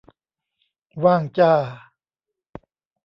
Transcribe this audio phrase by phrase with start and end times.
[1.03, 1.53] ว่างจ้า